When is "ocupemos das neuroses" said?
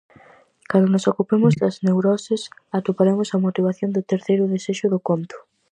1.11-2.41